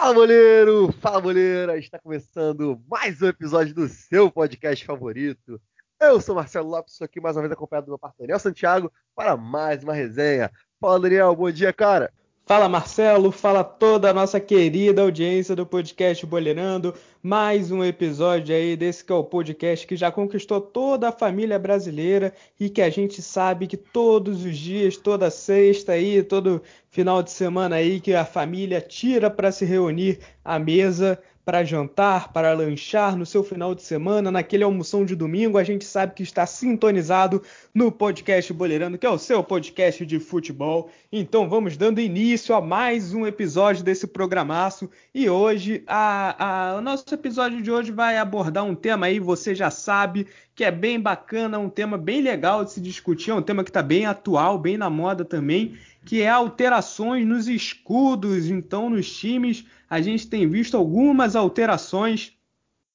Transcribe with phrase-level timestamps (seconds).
[0.00, 0.90] Fala, boleiro!
[0.92, 1.76] Fala, boleira!
[1.76, 5.60] Está começando mais um episódio do seu podcast favorito.
[6.00, 8.90] Eu sou Marcelo Lopes, estou aqui mais uma vez acompanhado do meu parceiro Daniel Santiago
[9.14, 10.50] para mais uma resenha.
[10.80, 12.10] Fala, Daniel, bom dia, cara!
[12.50, 16.92] Fala Marcelo, fala toda a nossa querida audiência do podcast Boleirando.
[17.22, 21.60] Mais um episódio aí desse que é o podcast que já conquistou toda a família
[21.60, 27.22] brasileira e que a gente sabe que todos os dias, toda sexta aí, todo final
[27.22, 32.52] de semana aí que a família tira para se reunir à mesa para jantar, para
[32.52, 36.44] lanchar no seu final de semana, naquele almoção de domingo, a gente sabe que está
[36.46, 37.42] sintonizado
[37.74, 40.90] no podcast Boleirando, que é o seu podcast de futebol.
[41.10, 44.90] Então vamos dando início a mais um episódio desse programaço.
[45.14, 49.54] E hoje, a, a, o nosso episódio de hoje vai abordar um tema aí, você
[49.54, 53.42] já sabe, que é bem bacana, um tema bem legal de se discutir, é um
[53.42, 58.90] tema que está bem atual, bem na moda também, que é alterações nos escudos, então
[58.90, 62.32] nos times a gente tem visto algumas alterações.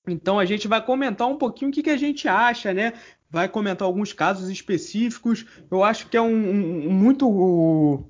[0.07, 2.93] Então a gente vai comentar um pouquinho o que, que a gente acha, né?
[3.29, 5.45] Vai comentar alguns casos específicos.
[5.69, 8.05] Eu acho que é um, um muito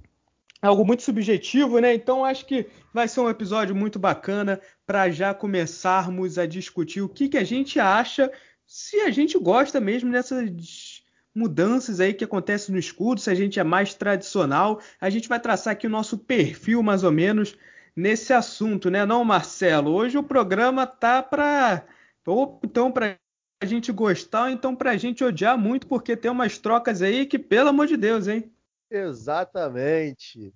[0.62, 1.96] algo muito subjetivo, né?
[1.96, 7.10] Então acho que vai ser um episódio muito bacana para já começarmos a discutir o
[7.10, 8.32] que, que a gente acha,
[8.68, 13.60] se a gente gosta mesmo dessas mudanças aí que acontecem no escudo, se a gente
[13.60, 14.80] é mais tradicional.
[15.02, 17.58] A gente vai traçar aqui o nosso perfil mais ou menos
[17.96, 19.06] nesse assunto, né?
[19.06, 19.92] Não, Marcelo.
[19.92, 21.86] Hoje o programa tá para
[22.26, 23.18] ou então para
[23.62, 27.26] a gente gostar, ou então para a gente odiar muito, porque tem umas trocas aí
[27.26, 28.52] que, pelo amor de Deus, hein?
[28.90, 30.54] Exatamente.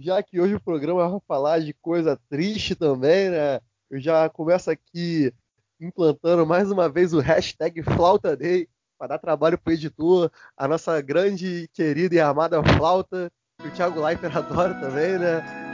[0.00, 3.60] Já que hoje o programa vai falar de coisa triste também, né?
[3.90, 5.32] Eu já começo aqui
[5.80, 10.66] implantando mais uma vez o hashtag Flauta Day para dar trabalho para o editor, a
[10.68, 15.65] nossa grande, querida e amada flauta, que o Thiago Leifert adora também, né?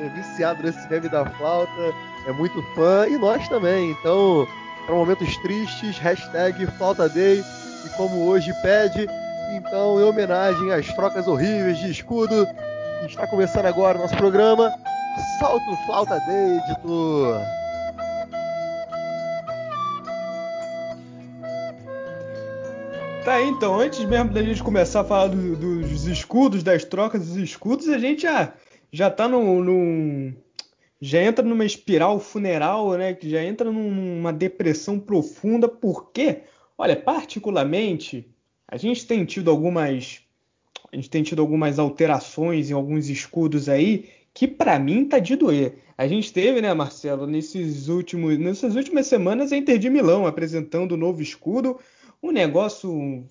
[0.00, 1.94] É viciado nesse meme da flauta,
[2.26, 3.90] é muito fã, e nós também.
[3.90, 4.46] Então,
[4.86, 7.42] para momentos tristes, hashtag Flauta Day,
[7.84, 9.08] e como hoje pede,
[9.52, 12.46] então, em homenagem às trocas horríveis de escudo,
[13.06, 14.72] está começando agora o nosso programa.
[15.40, 17.40] Salto Flauta Day, editor!
[23.24, 27.36] Tá então, antes mesmo da gente começar a falar do, dos escudos, das trocas dos
[27.36, 28.52] escudos, a gente já
[28.92, 30.34] já tá num,
[31.00, 33.14] já entra numa espiral funeral, né?
[33.14, 36.42] Que já entra numa depressão profunda, porque,
[36.76, 38.28] olha, particularmente,
[38.66, 40.22] a gente tem tido algumas
[40.90, 45.36] a gente tem tido algumas alterações em alguns escudos aí que para mim tá de
[45.36, 45.78] doer.
[45.98, 50.92] A gente teve, né, Marcelo, nesses últimos, nessas últimas semanas a Inter de Milão apresentando
[50.92, 51.78] o novo escudo,
[52.22, 53.24] um negócio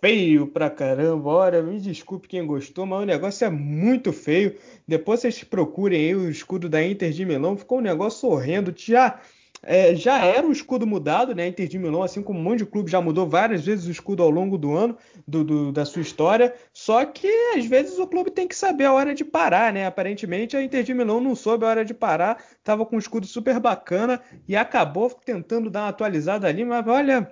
[0.00, 1.30] feio pra caramba.
[1.30, 4.56] Olha, me desculpe quem gostou, mas o negócio é muito feio.
[4.88, 8.72] Depois vocês procurem aí o escudo da Inter de Milão, ficou um negócio horrendo.
[8.76, 9.20] Já,
[9.62, 11.46] é, já era um escudo mudado, né?
[11.46, 14.22] Inter de Milão, assim como um monte de clube já mudou várias vezes o escudo
[14.22, 14.96] ao longo do ano,
[15.28, 16.54] do, do, da sua história.
[16.72, 19.86] Só que às vezes o clube tem que saber a hora de parar, né?
[19.86, 23.26] Aparentemente a Inter de Milão não soube a hora de parar, tava com um escudo
[23.26, 27.30] super bacana e acabou tentando dar uma atualizada ali, mas olha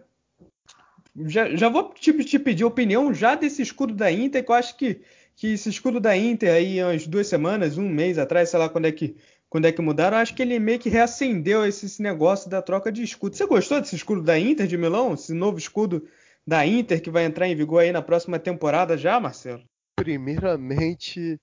[1.26, 4.76] já, já vou te, te, pedir opinião já desse escudo da Inter, que eu acho
[4.76, 5.00] que,
[5.36, 8.86] que esse escudo da Inter aí, umas duas semanas, um mês atrás, sei lá quando
[8.86, 9.16] é que,
[9.48, 12.92] quando é que mudaram, acho que ele meio que reacendeu esse, esse negócio da troca
[12.92, 13.36] de escudo.
[13.36, 15.14] Você gostou desse escudo da Inter de Milão?
[15.14, 16.06] Esse novo escudo
[16.46, 19.62] da Inter que vai entrar em vigor aí na próxima temporada já, Marcelo?
[19.96, 21.38] Primeiramente,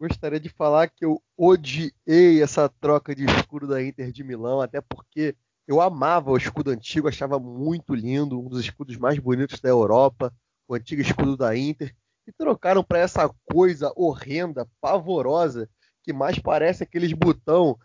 [0.00, 4.80] gostaria de falar que eu odiei essa troca de escudo da Inter de Milão, até
[4.80, 5.34] porque
[5.70, 10.34] eu amava o escudo antigo, achava muito lindo, um dos escudos mais bonitos da Europa,
[10.66, 11.94] o antigo escudo da Inter,
[12.26, 15.70] e trocaram para essa coisa horrenda, pavorosa,
[16.02, 17.78] que mais parece aqueles botão,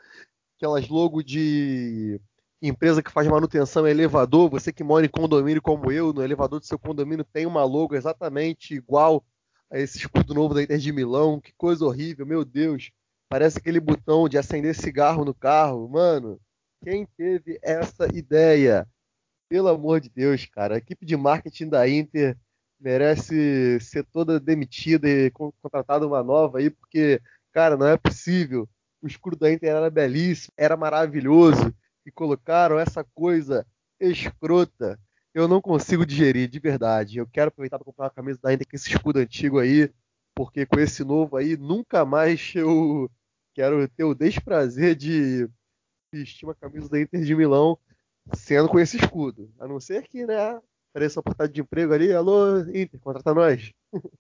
[0.58, 2.20] aquelas logo de
[2.60, 6.60] empresa que faz manutenção em elevador, você que mora em condomínio como eu, no elevador
[6.60, 9.24] do seu condomínio tem uma logo exatamente igual
[9.72, 12.90] a esse escudo novo da Inter de Milão, que coisa horrível, meu Deus.
[13.30, 16.40] Parece aquele botão de acender cigarro no carro, mano.
[16.84, 18.88] Quem teve essa ideia?
[19.50, 20.76] Pelo amor de Deus, cara.
[20.76, 22.38] A equipe de marketing da Inter
[22.80, 28.68] merece ser toda demitida e contratada uma nova aí, porque, cara, não é possível.
[29.02, 31.74] O escuro da Inter era belíssimo, era maravilhoso.
[32.06, 33.66] E colocaram essa coisa
[34.00, 35.00] escrota.
[35.34, 37.18] Eu não consigo digerir, de verdade.
[37.18, 39.92] Eu quero aproveitar para comprar uma camisa da Inter com esse escudo antigo aí,
[40.36, 43.10] porque com esse novo aí, nunca mais eu
[43.54, 45.50] quero ter o desprazer de
[46.20, 47.78] vestir uma camisa da Inter de Milão
[48.34, 49.52] sendo com esse escudo.
[49.60, 50.60] A não ser que, né,
[50.92, 53.72] apareça uma oportunidade de emprego ali, alô, Inter, contrata nós.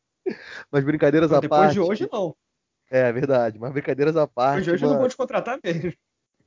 [0.72, 1.74] mas brincadeiras à parte.
[1.74, 2.36] Depois de hoje, não.
[2.90, 4.62] É, verdade, mas brincadeiras à parte.
[4.62, 4.94] Hoje, hoje mano...
[4.94, 5.94] eu não vou te contratar mesmo.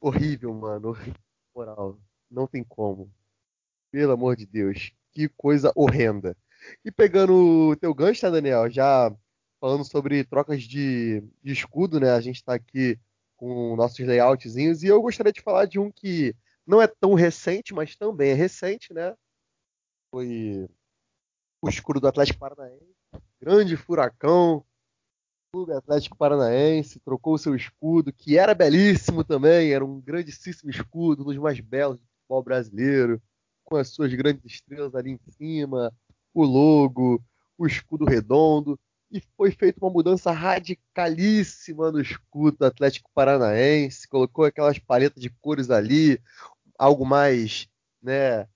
[0.01, 0.89] horrível, mano.
[0.89, 1.21] Horrível,
[1.55, 1.99] moral.
[2.31, 3.11] Não tem como.
[3.91, 4.93] Pelo amor de Deus.
[5.13, 6.37] Que coisa horrenda.
[6.85, 8.71] E pegando o teu gancho, tá, Daniel?
[8.71, 9.13] Já
[9.61, 12.11] falando sobre trocas de, de escudo, né?
[12.13, 12.99] A gente tá aqui
[13.39, 14.83] com nossos layoutzinhos.
[14.83, 16.35] E eu gostaria de falar de um que
[16.67, 19.17] não é tão recente, mas também é recente, né?
[20.11, 20.69] Foi
[21.63, 22.95] o escudo do Atlético Paranaense.
[23.41, 24.63] Grande furacão.
[25.51, 31.23] Clube Atlético Paranaense trocou o seu escudo, que era belíssimo também, era um grandíssimo escudo,
[31.23, 33.23] um dos mais belos do futebol brasileiro,
[33.65, 35.91] com as suas grandes estrelas ali em cima,
[36.35, 37.25] o logo,
[37.57, 38.79] o escudo redondo
[39.11, 45.31] e foi feita uma mudança radicalíssima no escudo do Atlético Paranaense, colocou aquelas paletas de
[45.31, 46.21] cores ali,
[46.79, 47.69] algo mais,
[48.03, 48.47] né,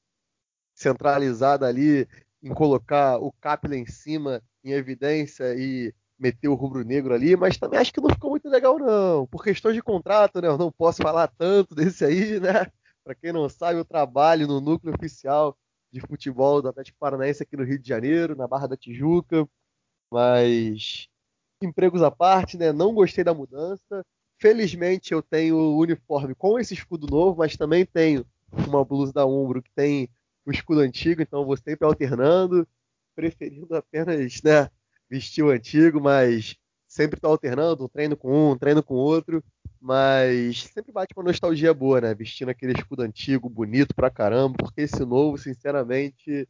[0.75, 2.07] centralizado ali
[2.43, 7.57] em colocar o cap lá em cima em evidência e meter o rubro-negro ali, mas
[7.57, 10.71] também acho que não ficou muito legal não, por questões de contrato, né, eu não
[10.71, 12.71] posso falar tanto desse aí, né,
[13.03, 15.57] para quem não sabe, eu trabalho no núcleo oficial
[15.91, 19.47] de futebol do Atlético Paranaense aqui no Rio de Janeiro, na Barra da Tijuca,
[20.13, 21.09] mas
[21.63, 22.73] empregos à parte, né?
[22.73, 24.05] Não gostei da mudança.
[24.39, 28.27] Felizmente eu tenho o uniforme com esse escudo novo, mas também tenho
[28.69, 30.09] uma blusa da Umbro que tem
[30.45, 32.67] o escudo antigo, então vou sempre alternando,
[33.15, 34.69] preferindo apenas, né,
[35.09, 36.57] vestir o antigo, mas
[36.89, 39.43] sempre estou alternando, treino com um, um treino com outro,
[39.81, 44.83] mas sempre bate uma nostalgia boa, né, vestindo aquele escudo antigo, bonito pra caramba, porque
[44.83, 46.49] esse novo, sinceramente,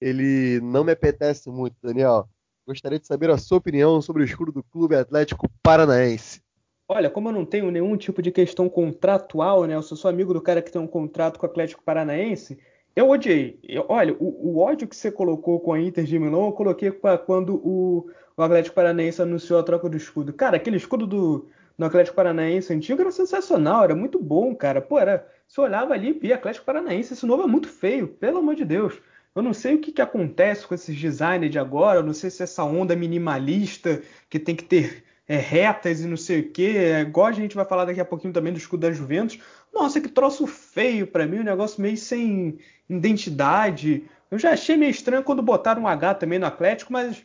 [0.00, 2.28] ele não me apetece muito, Daniel.
[2.66, 6.40] Gostaria de saber a sua opinião sobre o escudo do Clube Atlético Paranaense.
[6.88, 9.74] Olha, como eu não tenho nenhum tipo de questão contratual, né?
[9.74, 12.58] Eu sou amigo do cara que tem um contrato com o Atlético Paranaense.
[12.94, 13.58] Eu odiei.
[13.64, 16.92] Eu, olha, o, o, ódio que você colocou com a Inter de Milão, eu coloquei
[17.26, 20.32] quando o, o, Atlético Paranaense anunciou a troca do escudo.
[20.32, 24.80] Cara, aquele escudo do, do Atlético Paranaense antigo era sensacional, era muito bom, cara.
[24.80, 28.38] Pô, era, você olhava ali e via Atlético Paranaense, esse novo é muito feio, pelo
[28.38, 29.00] amor de Deus.
[29.34, 32.30] Eu não sei o que, que acontece com esses designers de agora, eu não sei
[32.30, 36.76] se essa onda minimalista que tem que ter é, retas e não sei o que,
[36.76, 39.38] é, igual a gente vai falar daqui a pouquinho também do escudo da Juventus.
[39.72, 42.58] Nossa, que troço feio para mim, um negócio meio sem
[42.88, 44.04] identidade.
[44.30, 47.24] Eu já achei meio estranho quando botaram um H também no Atlético, mas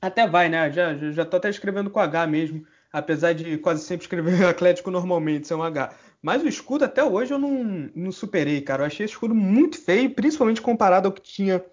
[0.00, 0.70] até vai, né?
[0.70, 5.46] Já, já tô até escrevendo com H mesmo, apesar de quase sempre escrever Atlético normalmente,
[5.46, 5.94] ser um H.
[6.22, 8.82] Mas o escudo até hoje eu não, não superei, cara.
[8.82, 11.64] Eu achei esse escudo muito feio, principalmente comparado ao que tinha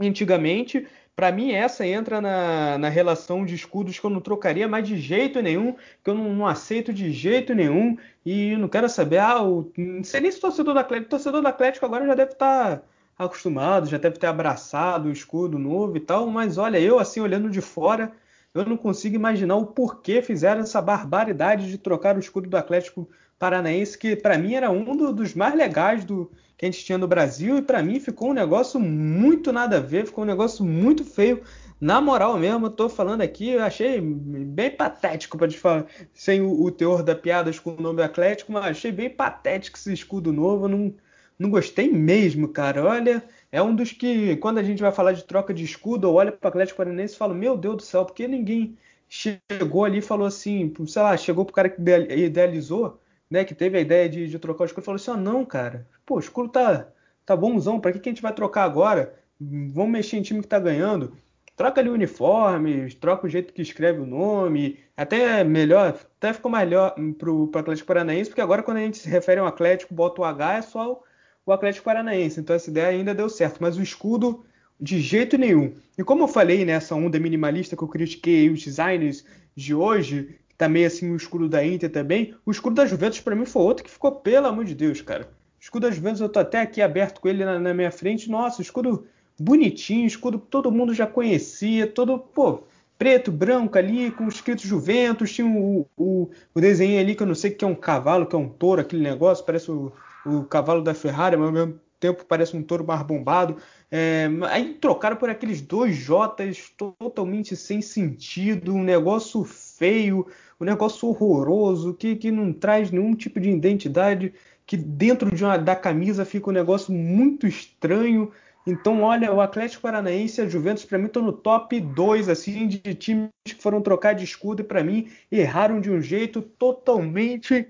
[0.00, 0.86] antigamente.
[1.14, 4.96] Para mim, essa entra na, na, relação de escudos que eu não trocaria mais de
[4.96, 7.98] jeito nenhum, que eu não, não aceito de jeito nenhum.
[8.24, 11.42] E não quero saber, ah, o, não sei nem se o torcedor do Atlético, torcedor
[11.42, 12.84] do Atlético agora já deve estar tá
[13.18, 16.26] acostumado, já deve ter abraçado o escudo novo e tal.
[16.28, 18.12] Mas olha, eu assim, olhando de fora,
[18.54, 23.08] eu não consigo imaginar o porquê fizeram essa barbaridade de trocar o escudo do Atlético
[23.38, 26.98] Paranaense, que para mim era um do, dos mais legais do que a gente tinha
[26.98, 30.64] no Brasil, e para mim ficou um negócio muito nada a ver, ficou um negócio
[30.64, 31.42] muito feio.
[31.80, 36.40] Na moral mesmo, eu tô falando aqui, eu achei bem patético para te falar, sem
[36.40, 40.32] o, o, teor da piadas com o nome Atlético, mas achei bem patético esse escudo
[40.32, 40.92] novo, não,
[41.38, 42.84] não gostei mesmo, cara.
[42.84, 46.14] Olha, é um dos que, quando a gente vai falar de troca de escudo, eu
[46.14, 48.76] olho para o Atlético Paranaense e falo, meu Deus do céu, porque ninguém
[49.08, 53.00] chegou ali e falou assim, sei lá, chegou pro cara que idealizou,
[53.30, 55.86] né, que teve a ideia de, de trocar o escudo, falou assim: ah, não, cara,
[56.06, 56.88] pô, o escudo tá,
[57.24, 59.14] tá bonzão, pra que, que a gente vai trocar agora?
[59.40, 61.16] Vamos mexer em time que tá ganhando.
[61.56, 66.50] Troca ali o uniforme, troca o jeito que escreve o nome, até melhor, até ficou
[66.50, 70.20] melhor pro, pro Atlético Paranaense, porque agora quando a gente se refere ao Atlético, bota
[70.20, 71.02] o H, é só o,
[71.44, 72.38] o Atlético Paranaense.
[72.38, 74.44] Então essa ideia ainda deu certo, mas o escudo
[74.80, 75.74] de jeito nenhum.
[75.96, 79.24] E como eu falei nessa onda minimalista que eu critiquei os designers
[79.56, 82.34] de hoje, também assim o escudo da Inter também.
[82.44, 85.30] O escudo da Juventus para mim foi outro que ficou, pelo amor de Deus, cara.
[85.58, 88.28] O escudo da Juventus eu tô até aqui aberto com ele na, na minha frente.
[88.28, 89.06] Nossa, escudo
[89.38, 92.64] bonitinho, escudo que todo mundo já conhecia, todo, pô,
[92.98, 97.34] preto, branco ali, com escrito Juventus, tinha o, o, o desenho ali que eu não
[97.34, 99.92] sei que é um cavalo, que é um touro, aquele negócio, parece o,
[100.26, 103.56] o cavalo da Ferrari, mas ao mesmo tempo parece um touro mais bombado.
[103.90, 110.26] É, aí trocaram por aqueles dois Jotas totalmente sem sentido, um negócio feio,
[110.60, 114.34] um negócio horroroso, que, que não traz nenhum tipo de identidade,
[114.66, 118.30] que dentro de uma, da camisa fica um negócio muito estranho.
[118.66, 122.66] Então, olha, o Atlético Paranaense e a Juventus, para mim, estão no top 2 assim,
[122.66, 127.68] de times que foram trocar de escudo e, para mim, erraram de um jeito totalmente.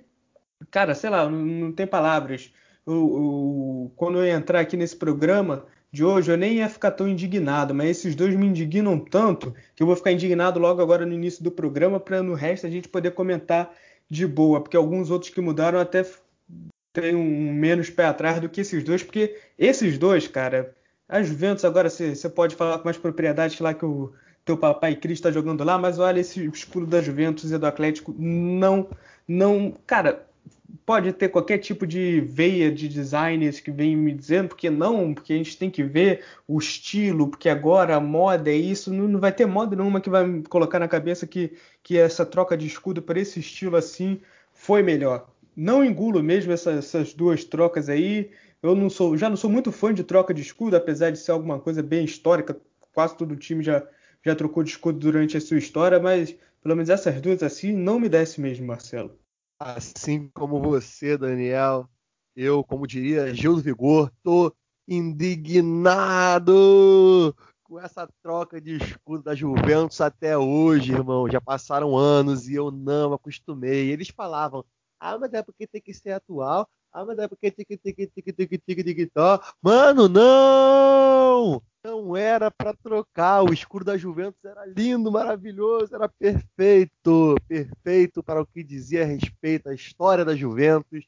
[0.71, 2.53] Cara, sei lá, não, não tem palavras.
[2.85, 7.75] O, quando eu entrar aqui nesse programa, de hoje, eu nem ia ficar tão indignado,
[7.75, 11.43] mas esses dois me indignam tanto que eu vou ficar indignado logo agora no início
[11.43, 13.75] do programa para no resto a gente poder comentar
[14.09, 16.05] de boa, porque alguns outros que mudaram até
[16.93, 20.75] tem um menos pé atrás do que esses dois, porque esses dois, cara,
[21.09, 24.13] a Juventus agora você pode falar com mais propriedade lá que o
[24.45, 28.15] teu papai Cris está jogando lá, mas olha esse escudo da Juventus e do Atlético
[28.19, 28.89] não
[29.27, 30.27] não, cara,
[30.89, 35.35] pode ter qualquer tipo de veia de designers que vem me dizendo, porque não, porque
[35.35, 39.21] a gente tem que ver o estilo, porque agora a moda é isso, não, não
[39.21, 41.53] vai ter moda nenhuma que vai me colocar na cabeça que,
[41.83, 45.29] que essa troca de escudo para esse estilo assim foi melhor.
[45.55, 48.31] Não engulo mesmo essa, essas duas trocas aí.
[48.63, 51.33] Eu não sou, já não sou muito fã de troca de escudo, apesar de ser
[51.33, 52.57] alguma coisa bem histórica.
[52.95, 53.87] Quase todo time já,
[54.25, 58.01] já trocou de escudo durante a sua história, mas pelo menos essas duas assim não
[58.01, 59.19] me desce mesmo, Marcelo.
[59.61, 61.89] Assim como você, Daniel,
[62.37, 64.55] eu, como diria Gil do Vigor, tô
[64.87, 66.55] indignado
[67.65, 71.29] com essa troca de escudo da Juventus até hoje, irmão.
[71.29, 73.91] Já passaram anos e eu não acostumei.
[73.91, 74.65] Eles falavam,
[75.01, 76.69] ah, mas é porque tem que ser atual.
[76.93, 79.11] Ah, mas é porque que tem que tem que tem que
[79.61, 81.61] Mano, não!
[81.89, 83.43] Não era para trocar.
[83.43, 89.07] O escuro da Juventus era lindo, maravilhoso, era perfeito, perfeito para o que dizia a
[89.07, 91.07] respeito à história da Juventus.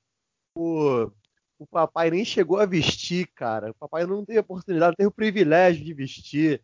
[0.56, 1.10] O,
[1.58, 3.72] o papai nem chegou a vestir, cara.
[3.72, 6.62] O papai não teve a oportunidade, teve o privilégio de vestir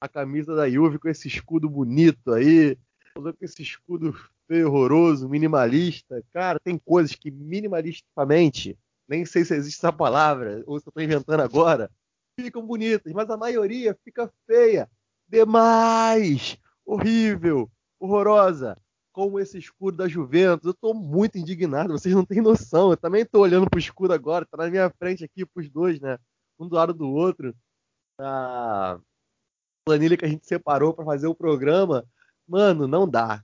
[0.00, 2.78] a camisa da Juve com esse escudo bonito aí,
[3.16, 4.14] com esse escudo
[4.46, 6.22] feio, horroroso, minimalista.
[6.32, 11.02] Cara, tem coisas que minimalisticamente, nem sei se existe essa palavra, ou se eu estou
[11.02, 11.90] inventando agora,
[12.36, 14.88] ficam bonitas, mas a maioria fica feia.
[15.26, 16.58] Demais!
[16.84, 17.70] Horrível!
[17.98, 18.78] Horrorosa!
[19.12, 20.66] Como esse escudo da Juventus.
[20.66, 22.90] Eu estou muito indignado, vocês não têm noção.
[22.90, 26.18] Eu também estou olhando pro escudo agora, tá na minha frente aqui, pros dois, né?
[26.58, 27.54] Um do lado do outro.
[28.20, 28.98] A
[29.86, 32.04] planilha que a gente separou para fazer o programa.
[32.46, 33.42] Mano, não dá.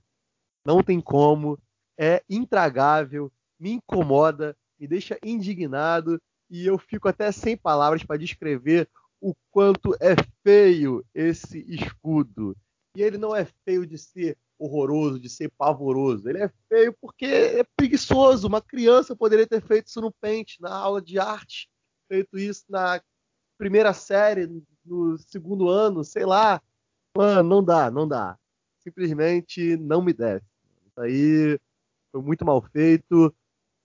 [0.65, 1.59] Não tem como.
[1.97, 6.21] É intragável, me incomoda, me deixa indignado
[6.53, 8.87] e eu fico até sem palavras para descrever
[9.19, 12.55] o quanto é feio esse escudo.
[12.95, 16.29] E ele não é feio de ser horroroso, de ser pavoroso.
[16.29, 18.47] Ele é feio porque é preguiçoso.
[18.47, 21.67] Uma criança poderia ter feito isso no pente, na aula de arte,
[22.07, 23.01] feito isso na
[23.57, 24.47] primeira série,
[24.85, 26.61] no segundo ano, sei lá.
[27.17, 28.37] Mano, não dá, não dá.
[28.83, 30.45] Simplesmente não me desce.
[30.85, 31.59] Isso aí
[32.11, 33.33] foi muito mal feito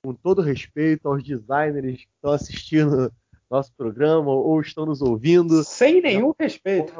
[0.02, 3.12] com todo respeito aos designers que estão assistindo
[3.50, 5.64] nosso programa ou estão nos ouvindo.
[5.64, 6.92] Sem nenhum respeito.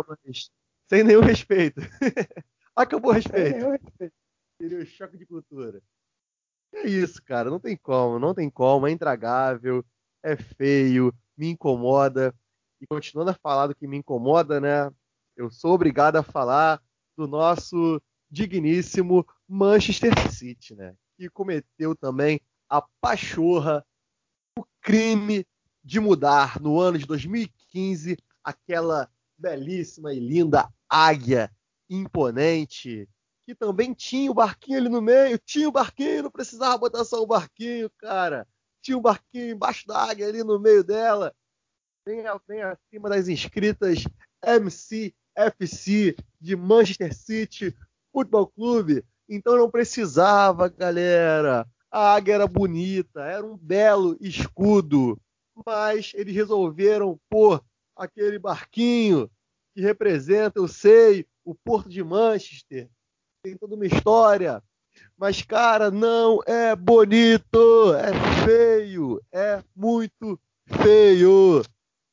[0.88, 1.80] Sem nenhum respeito.
[2.74, 3.50] Acabou o respeito.
[3.50, 4.14] Sem nenhum respeito.
[4.60, 5.82] Seria um choque de cultura.
[6.72, 7.50] É isso, cara.
[7.50, 8.86] Não tem como, não tem como.
[8.86, 9.84] É intragável,
[10.22, 12.34] é feio, me incomoda.
[12.80, 14.90] E continuando a falar do que me incomoda, né?
[15.36, 16.80] Eu sou obrigado a falar
[17.16, 18.00] do nosso
[18.30, 20.94] digníssimo Manchester City, né?
[21.16, 23.84] Que cometeu também a pachorra,
[24.58, 25.46] o crime
[25.82, 31.50] de mudar no ano de 2015 aquela belíssima e linda águia
[31.88, 33.08] imponente
[33.48, 37.22] que também tinha o barquinho ali no meio, tinha o barquinho, não precisava botar só
[37.22, 38.46] o barquinho, cara.
[38.82, 41.34] Tinha um barquinho embaixo da águia ali no meio dela,
[42.04, 44.04] bem, bem acima das inscritas
[44.44, 47.74] MCFC de Manchester City
[48.12, 49.02] Futebol Clube.
[49.26, 51.66] Então não precisava, galera.
[51.90, 55.18] A águia era bonita, era um belo escudo,
[55.66, 57.62] mas eles resolveram pôr
[57.96, 59.30] aquele barquinho
[59.74, 62.88] que representa, eu sei, o Porto de Manchester.
[63.42, 64.62] Tem toda uma história.
[65.16, 70.38] Mas, cara, não é bonito, é feio, é muito
[70.82, 71.62] feio.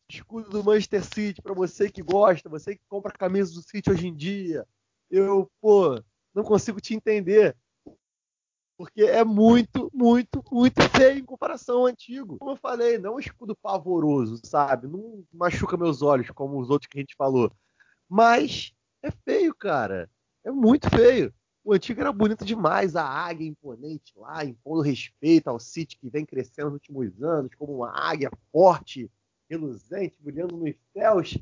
[0.09, 4.07] Escudo do Manchester City, para você que gosta, você que compra camisa do City hoje
[4.07, 4.65] em dia.
[5.09, 6.01] Eu, pô,
[6.33, 7.55] não consigo te entender.
[8.77, 12.37] Porque é muito, muito, muito feio em comparação ao antigo.
[12.37, 14.87] Como eu falei, não é um escudo pavoroso, sabe?
[14.87, 17.51] Não machuca meus olhos, como os outros que a gente falou.
[18.09, 20.09] Mas é feio, cara.
[20.43, 21.33] É muito feio.
[21.63, 26.25] O antigo era bonito demais, a águia imponente lá, impondo respeito ao City que vem
[26.25, 29.09] crescendo nos últimos anos, como uma águia forte,
[29.49, 31.37] reluzente, brilhando nos céus.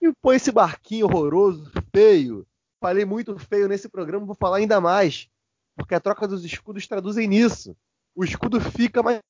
[0.00, 2.46] E põe esse barquinho horroroso, feio.
[2.80, 5.28] Falei muito feio nesse programa, vou falar ainda mais
[5.76, 7.76] porque a troca dos escudos traduzem nisso.
[8.14, 9.20] O escudo fica mais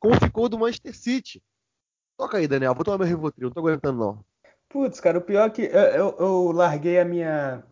[0.00, 1.42] como ficou do Manchester City.
[2.16, 2.74] Toca aí, Daniel.
[2.74, 3.48] Vou tomar meu Rivotril.
[3.48, 4.24] Não tô aguentando, não.
[4.68, 7.62] Putz, cara, o pior é que eu, eu, eu larguei a minha.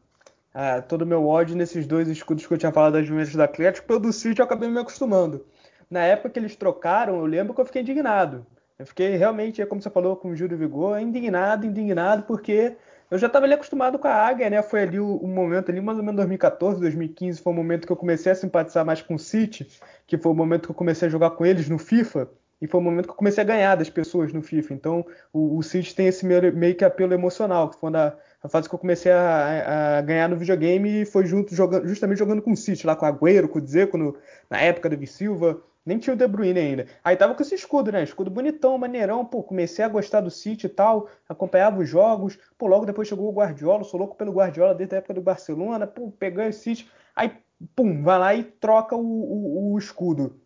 [0.54, 3.42] A, todo o meu ódio nesses dois escudos que eu tinha falado das Juventus do
[3.42, 3.86] Atlético.
[3.86, 5.44] Pelo do City eu acabei me acostumando.
[5.90, 8.46] Na época que eles trocaram, eu lembro que eu fiquei indignado.
[8.78, 12.76] Eu fiquei realmente, como você falou, com o Júlio Vigor, indignado, indignado, porque
[13.10, 14.62] eu já estava ali acostumado com a águia, né?
[14.62, 17.92] Foi ali o, o, momento ali, mais ou menos 2014, 2015, foi o momento que
[17.92, 19.66] eu comecei a simpatizar mais com o City,
[20.06, 22.28] que foi o momento que eu comecei a jogar com eles no FIFA.
[22.60, 24.74] E foi o momento que eu comecei a ganhar das pessoas no FIFA.
[24.74, 28.48] Então, o, o City tem esse meio, meio que apelo emocional, que foi na, a
[28.48, 32.52] fase que eu comecei a, a, ganhar no videogame foi junto, jogando, justamente jogando com
[32.52, 34.16] o City, lá com o Agüero, com o Dzeko, no,
[34.50, 35.60] na época do Silva.
[35.88, 36.86] Nem tinha o De Bruyne ainda.
[37.02, 38.02] Aí tava com esse escudo, né?
[38.02, 39.24] Escudo bonitão, maneirão.
[39.24, 41.08] Pô, comecei a gostar do City e tal.
[41.26, 42.38] Acompanhava os jogos.
[42.58, 43.84] Pô, logo depois chegou o Guardiola.
[43.84, 45.86] Sou louco pelo Guardiola desde a época do Barcelona.
[45.86, 46.90] Pô, pegou o City.
[47.16, 47.32] Aí,
[47.74, 50.38] pum, vai lá e troca o, o, o escudo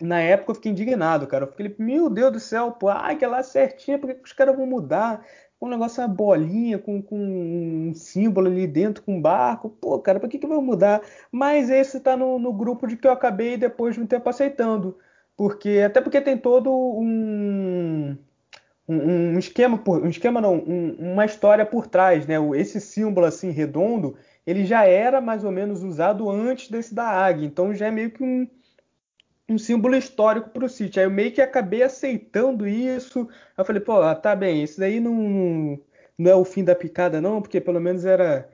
[0.00, 1.44] na época eu fiquei indignado, cara.
[1.44, 4.56] Eu fiquei, meu Deus do céu, pô, ai, que lá certinha, por que, os caras
[4.56, 5.26] vão mudar?
[5.60, 9.70] Um negócio, uma bolinha com, com um símbolo ali dentro, com um barco.
[9.70, 11.02] Pô, cara, por que, que vai mudar?
[11.32, 14.96] Mas esse tá no, no grupo de que eu acabei depois de um tempo aceitando.
[15.36, 18.16] Porque, até porque tem todo um,
[18.88, 18.96] um,
[19.34, 22.34] um esquema, por, um esquema não, um, uma história por trás, né?
[22.56, 27.46] Esse símbolo assim redondo, ele já era mais ou menos usado antes desse da águia.
[27.46, 28.48] Então já é meio que um,
[29.48, 31.00] um símbolo histórico para o City.
[31.00, 33.28] Aí eu meio que acabei aceitando isso.
[33.56, 35.80] Eu falei, pô, tá bem, isso daí não,
[36.18, 38.48] não é o fim da picada, não, porque pelo menos era.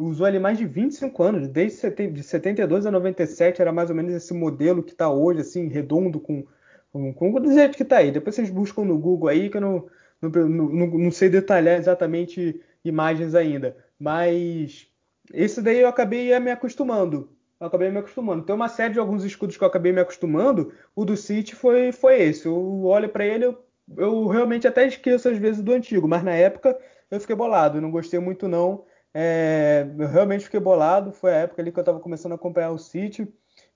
[0.00, 4.12] Usou ali mais de 25 anos, desde de 72 a 97 era mais ou menos
[4.12, 6.44] esse modelo que está hoje, assim, redondo, com,
[6.92, 8.10] com, com do jeito que está aí.
[8.10, 9.88] Depois vocês buscam no Google aí, que eu não,
[10.20, 13.76] não, não, não sei detalhar exatamente imagens ainda.
[13.98, 14.90] Mas
[15.32, 18.44] esse daí eu acabei me acostumando eu acabei me acostumando.
[18.44, 20.72] Tem uma série de alguns escudos que eu acabei me acostumando.
[20.94, 22.46] O do City foi, foi esse.
[22.46, 23.64] Eu olho para ele, eu,
[23.96, 26.78] eu, realmente até esqueço às vezes do antigo, mas na época
[27.10, 27.80] eu fiquei bolado.
[27.80, 28.84] Não gostei muito, não.
[29.14, 31.12] É, eu realmente fiquei bolado.
[31.12, 33.26] Foi a época ali que eu estava começando a acompanhar o City.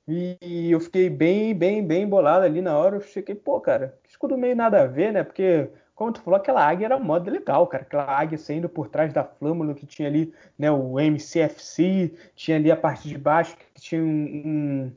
[0.07, 2.97] E, e eu fiquei bem, bem, bem bolado ali na hora.
[2.97, 5.25] Eu fiquei, pô, cara, escudo meio nada a ver, né?
[5.25, 7.83] Porque como tu falou, aquela águia era moda legal, cara.
[7.83, 10.71] Aquela águia saindo por trás da flâmula que tinha ali, né?
[10.73, 14.91] O MCFC, tinha ali a parte de baixo que tinha um,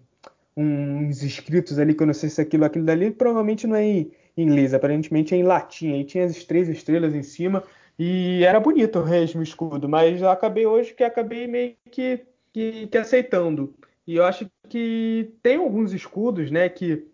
[0.55, 3.85] um, uns escritos ali, que eu não sei se aquilo, aquilo dali, provavelmente não é
[3.85, 5.91] em inglês, aparentemente é em latim.
[5.91, 7.61] Aí tinha as três estrelas em cima
[7.99, 12.21] e era bonito o mesmo escudo, mas acabei hoje que acabei meio que,
[12.53, 13.75] que, que aceitando.
[14.07, 17.05] E eu acho que tem alguns escudos, né, que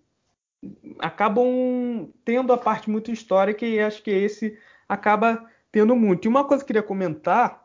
[0.99, 6.25] acabam tendo a parte muito histórica e acho que esse acaba tendo muito.
[6.25, 7.63] E uma coisa que eu queria comentar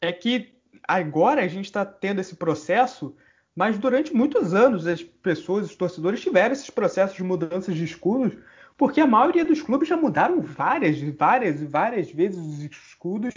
[0.00, 0.54] é que
[0.86, 3.14] agora a gente está tendo esse processo,
[3.54, 8.36] mas durante muitos anos as pessoas, os torcedores tiveram esses processos de mudanças de escudos,
[8.76, 13.34] porque a maioria dos clubes já mudaram várias, várias, várias vezes os escudos.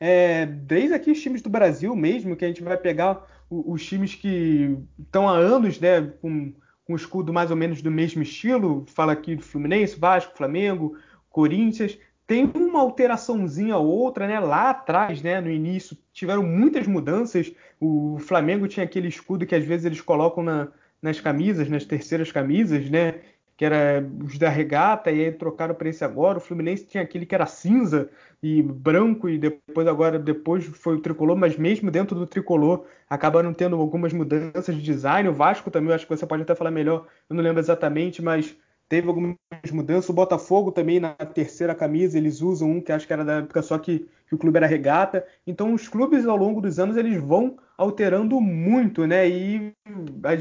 [0.00, 3.84] É, desde aqui os times do Brasil mesmo, que a gente vai pegar os, os
[3.84, 6.52] times que estão há anos né, com
[6.84, 10.96] com escudo mais ou menos do mesmo estilo, fala aqui do Fluminense, Vasco, Flamengo,
[11.30, 14.40] Corinthians, tem uma alteraçãozinha ou outra, né?
[14.40, 17.52] Lá atrás, né, no início, tiveram muitas mudanças.
[17.78, 20.68] O Flamengo tinha aquele escudo que às vezes eles colocam na,
[21.02, 23.20] nas camisas, nas terceiras camisas, né?
[23.56, 26.38] Que era os da regata, e aí trocaram para esse agora.
[26.38, 28.10] O Fluminense tinha aquele que era cinza,
[28.44, 33.54] e branco e depois agora depois foi o tricolor, mas mesmo dentro do tricolor acabaram
[33.54, 35.30] tendo algumas mudanças de design.
[35.30, 38.54] O Vasco também, acho que você pode até falar melhor, eu não lembro exatamente, mas
[38.86, 39.36] teve algumas
[39.72, 40.10] mudanças.
[40.10, 43.62] O Botafogo também na terceira camisa eles usam um que acho que era da época
[43.62, 45.26] só que, que o clube era regata.
[45.46, 49.26] Então os clubes ao longo dos anos eles vão alterando muito, né?
[49.26, 49.72] E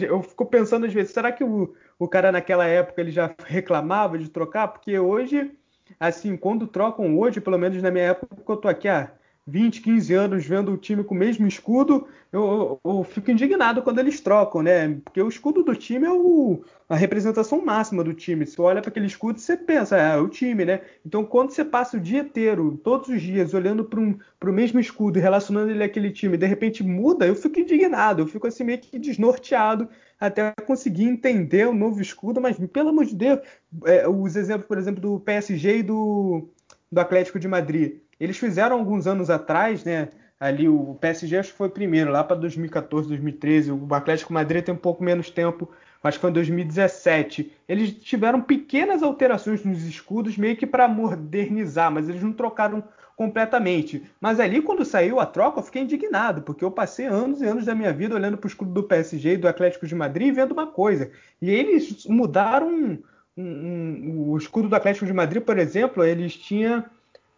[0.02, 1.74] eu fico pensando às vezes, será que o,
[2.04, 4.68] o cara naquela época ele já reclamava de trocar?
[4.68, 5.52] Porque hoje
[6.00, 9.12] assim, quando trocam hoje, pelo menos na minha época, eu tô aqui há
[9.46, 13.82] 20, 15 anos vendo o time com o mesmo escudo, eu, eu, eu, fico indignado
[13.82, 14.98] quando eles trocam, né?
[15.04, 18.46] Porque o escudo do time é o, a representação máxima do time.
[18.46, 20.82] Você olha para aquele escudo, você pensa, ah, é o time, né?
[21.06, 24.80] Então, quando você passa o dia inteiro, todos os dias, olhando para um, o mesmo
[24.80, 28.64] escudo e relacionando ele àquele time, de repente muda, eu fico indignado, eu fico assim
[28.64, 33.42] meio que desnorteado até conseguir entender o novo escudo, mas pelo amor de Deus,
[33.86, 36.48] é, os exemplos, por exemplo, do PSG e do,
[36.90, 37.98] do Atlético de Madrid.
[38.20, 40.10] Eles fizeram alguns anos atrás, né?
[40.40, 43.72] Ali o PSG acho que foi primeiro, lá para 2014, 2013.
[43.72, 45.70] O Atlético Madrid tem um pouco menos tempo,
[46.04, 47.52] acho que foi em 2017.
[47.68, 52.84] Eles tiveram pequenas alterações nos escudos, meio que para modernizar, mas eles não trocaram
[53.16, 54.04] completamente.
[54.20, 57.66] Mas ali, quando saiu a troca, eu fiquei indignado, porque eu passei anos e anos
[57.66, 60.32] da minha vida olhando para o escudo do PSG e do Atlético de Madrid e
[60.32, 61.12] vendo uma coisa.
[61.42, 63.00] E eles mudaram um,
[63.38, 66.84] um, um, o escudo do Atlético de Madrid, por exemplo, eles tinham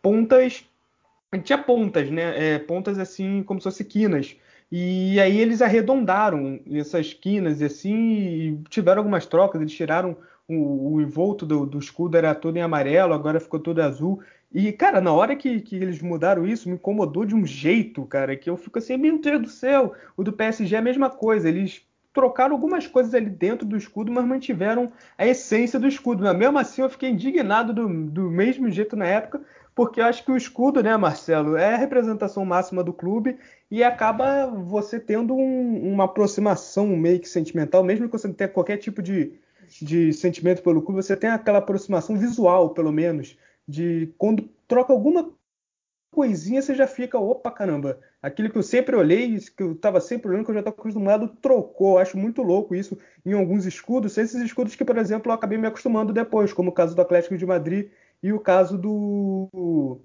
[0.05, 0.63] pontas.
[1.43, 2.53] Tinha pontas, né?
[2.53, 4.35] É, pontas assim, como se fossem quinas.
[4.71, 9.59] E aí eles arredondaram essas quinas e assim e tiveram algumas trocas.
[9.59, 10.15] Eles tiraram
[10.47, 14.21] o, o envolto do, do, escudo, era todo em amarelo, agora ficou todo azul.
[14.53, 18.37] E, cara, na hora que, que eles mudaram isso, me incomodou de um jeito, cara,
[18.37, 21.49] que eu fico assim, meu Deus do céu, o do PSG é a mesma coisa.
[21.49, 21.81] Eles
[22.13, 26.23] trocaram algumas coisas ali dentro do escudo, mas mantiveram a essência do escudo.
[26.23, 29.41] Mas mesmo assim, eu fiquei indignado do, do mesmo jeito na época,
[29.75, 33.37] porque eu acho que o escudo, né, Marcelo, é a representação máxima do clube
[33.69, 38.49] e acaba você tendo um, uma aproximação meio que sentimental, mesmo que você não tenha
[38.49, 39.33] qualquer tipo de,
[39.81, 45.29] de sentimento pelo clube, você tem aquela aproximação visual, pelo menos, de quando troca alguma
[46.09, 50.29] coisinha, você já fica, opa, caramba, aquilo que eu sempre olhei, que eu estava sempre
[50.29, 51.97] olhando, que eu já estava acostumado, trocou.
[51.97, 54.17] Acho muito louco isso em alguns escudos.
[54.17, 57.37] Esses escudos que, por exemplo, eu acabei me acostumando depois, como o caso do Atlético
[57.37, 57.89] de Madrid
[58.21, 59.99] e o caso do,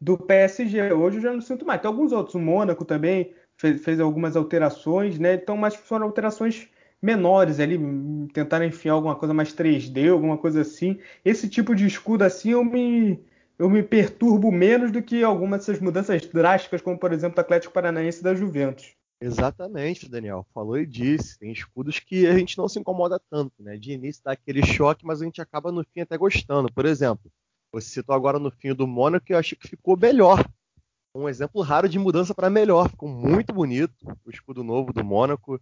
[0.00, 0.92] do PSG.
[0.92, 1.80] Hoje eu já não sinto mais.
[1.80, 5.34] Tem alguns outros, o Mônaco também fez, fez algumas alterações, né?
[5.34, 6.68] Então, mas foram alterações
[7.02, 7.78] menores ali,
[8.32, 10.98] tentaram enfiar alguma coisa mais 3D, alguma coisa assim.
[11.24, 13.22] Esse tipo de escudo assim eu me
[13.58, 17.72] eu me perturbo menos do que algumas dessas mudanças drásticas, como por exemplo o Atlético
[17.72, 18.96] Paranaense da Juventus.
[19.24, 20.46] Exatamente, Daniel.
[20.52, 21.38] Falou e disse.
[21.38, 23.74] Tem escudos que a gente não se incomoda tanto, né?
[23.78, 26.70] De início dá aquele choque, mas a gente acaba no fim até gostando.
[26.70, 27.32] Por exemplo,
[27.72, 30.46] você citou agora no fim do Mônaco, eu achei que ficou melhor.
[31.16, 32.90] Um exemplo raro de mudança para melhor.
[32.90, 33.94] Ficou muito bonito
[34.26, 35.58] o escudo novo do Mônaco.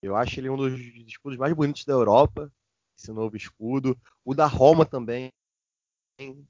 [0.00, 0.72] Eu acho ele um dos
[1.06, 2.50] escudos mais bonitos da Europa,
[2.98, 3.94] esse novo escudo.
[4.24, 5.30] O da Roma também,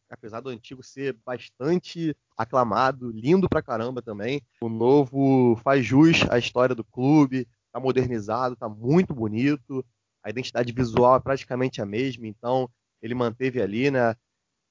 [0.08, 4.42] apesar do antigo ser bastante aclamado, lindo pra caramba também.
[4.60, 9.84] O novo faz jus à história do clube, tá modernizado, tá muito bonito.
[10.22, 12.68] A identidade visual é praticamente a mesma, então
[13.00, 14.14] ele manteve ali, né,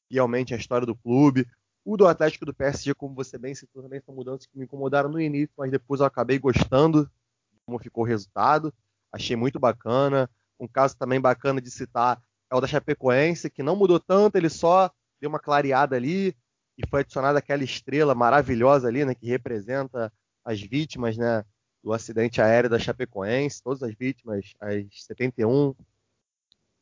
[0.10, 1.46] fielmente a história do clube.
[1.84, 5.10] O do Atlético do PSG, como você bem citou, também são mudanças que me incomodaram
[5.10, 7.06] no início, mas depois eu acabei gostando
[7.52, 8.74] de como ficou o resultado.
[9.12, 10.30] Achei muito bacana.
[10.60, 14.50] Um caso também bacana de citar é o da Chapecoense, que não mudou tanto, ele
[14.50, 16.36] só deu uma clareada ali
[16.78, 20.12] e foi adicionada aquela estrela maravilhosa ali, né, que representa
[20.44, 21.46] as vítimas, né,
[21.82, 25.74] do acidente aéreo da Chapecoense, todas as vítimas, as 71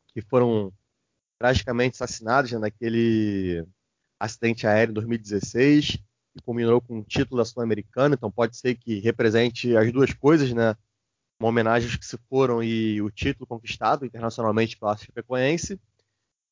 [0.08, 0.73] que foram
[1.38, 3.65] tragicamente assassinadas né, naquele
[4.19, 5.97] acidente aéreo em 2016,
[6.34, 10.51] que culminou com o título da Sul-Americana, então pode ser que represente as duas coisas,
[10.51, 10.75] né,
[11.39, 15.80] uma homenagem aos que se foram e o título conquistado internacionalmente pela Chapecoense.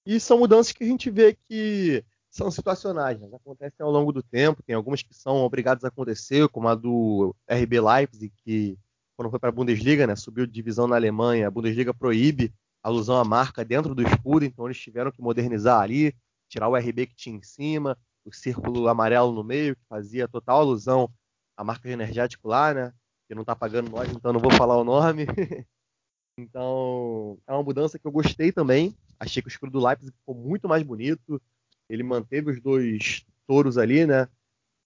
[0.05, 3.27] E são mudanças que a gente vê que são situacionais, né?
[3.33, 7.35] acontecem ao longo do tempo, tem algumas que são obrigadas a acontecer, como a do
[7.49, 8.77] RB Leipzig, que
[9.17, 13.17] quando foi para a Bundesliga, né, subiu de divisão na Alemanha, a Bundesliga proíbe alusão
[13.17, 16.15] à marca dentro do escudo, então eles tiveram que modernizar ali,
[16.47, 20.59] tirar o RB que tinha em cima, o círculo amarelo no meio, que fazia total
[20.59, 21.09] alusão
[21.57, 22.93] à marca de energético lá, né?
[23.27, 25.25] Que não está pagando nós, então não vou falar o nome.
[26.39, 28.95] então, é uma mudança que eu gostei também.
[29.19, 31.41] Achei que o escudo do Leipzig ficou muito mais bonito.
[31.89, 34.27] Ele manteve os dois touros ali, né?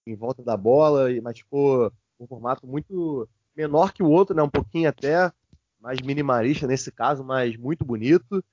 [0.07, 4.41] Em volta da bola, mas ficou um formato muito menor que o outro, né?
[4.41, 5.31] Um pouquinho até
[5.79, 8.43] mais minimalista nesse caso, mas muito bonito.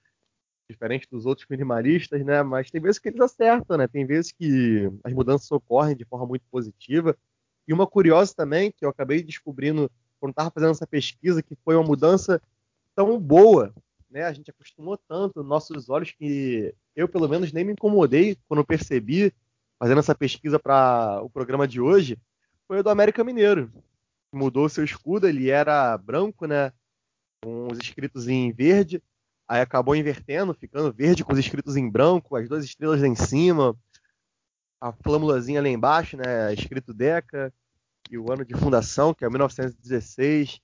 [0.68, 2.42] Diferente dos outros minimalistas, né?
[2.42, 3.88] Mas tem vezes que eles acertam, né?
[3.88, 7.16] Tem vezes que as mudanças ocorrem de forma muito positiva.
[7.68, 11.76] E uma curiosa também, que eu acabei descobrindo quando estava fazendo essa pesquisa, que foi
[11.76, 12.40] uma mudança
[12.96, 13.74] tão boa,
[14.10, 14.24] né?
[14.24, 19.34] A gente acostumou tanto nossos olhos que eu, pelo menos, nem me incomodei quando percebi,
[19.78, 22.18] fazendo essa pesquisa para o programa de hoje,
[22.66, 23.70] foi o do América Mineiro.
[24.32, 26.72] Mudou seu escudo, ele era branco, né?
[27.42, 29.02] Com os escritos em verde,
[29.46, 33.14] aí acabou invertendo, ficando verde com os escritos em branco, as duas estrelas lá em
[33.14, 33.76] cima,
[34.80, 37.52] a flâmulazinha lá embaixo, né, escrito Deca,
[38.10, 40.60] e o ano de fundação, que é 1916,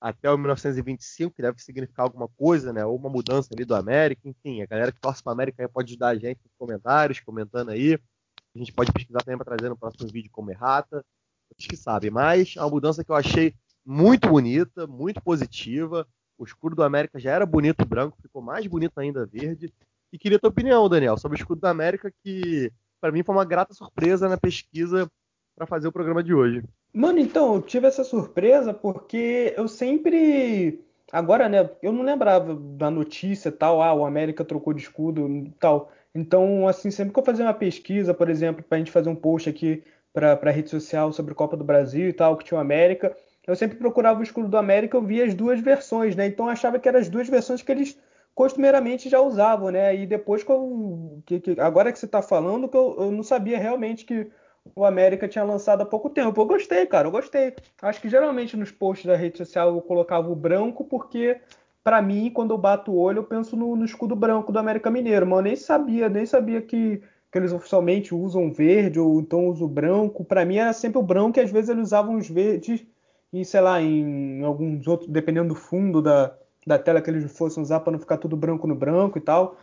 [0.00, 4.28] até o 1925, que deve significar alguma coisa, né, ou uma mudança ali do América,
[4.28, 7.94] enfim, a galera que torce para América pode ajudar a gente nos comentários, comentando aí,
[7.94, 11.04] a gente pode pesquisar também para trazer no próximo vídeo como errata,
[11.48, 16.44] vocês que sabem, mas é uma mudança que eu achei muito bonita, muito positiva, o
[16.44, 19.72] escudo do América já era bonito branco, ficou mais bonito ainda verde,
[20.12, 23.34] e queria a tua opinião, Daniel, sobre o escudo do América, que para mim foi
[23.34, 25.10] uma grata surpresa na pesquisa
[25.56, 26.62] para fazer o programa de hoje.
[26.92, 30.80] Mano, então, eu tive essa surpresa porque eu sempre.
[31.12, 31.70] Agora, né?
[31.82, 35.92] Eu não lembrava da notícia tal, ah, o América trocou de escudo tal.
[36.14, 39.16] Então, assim, sempre que eu fazia uma pesquisa, por exemplo, para a gente fazer um
[39.16, 42.60] post aqui para a rede social sobre Copa do Brasil e tal, que tinha o
[42.60, 46.26] América, eu sempre procurava o escudo do América, eu via as duas versões, né?
[46.26, 47.98] Então eu achava que eram as duas versões que eles
[48.34, 49.94] costumeiramente já usavam, né?
[49.94, 53.22] E depois que eu, que, que, agora que você está falando, que eu, eu, não
[53.22, 54.30] sabia realmente que
[54.74, 56.40] o América tinha lançado há pouco tempo.
[56.40, 57.54] Eu gostei, cara, eu gostei.
[57.82, 61.40] Acho que geralmente nos posts da rede social eu colocava o branco porque
[61.84, 64.90] para mim, quando eu bato o olho, eu penso no, no, escudo branco do América
[64.90, 69.48] Mineiro, mas eu nem sabia, nem sabia que, que eles oficialmente usam verde ou então
[69.48, 70.24] usam branco.
[70.24, 72.86] Para mim era sempre o branco e às vezes eles usavam os verdes
[73.32, 76.34] e sei lá, em alguns outros, dependendo do fundo da,
[76.66, 79.58] da tela que eles fossem usar para não ficar tudo branco no branco e tal.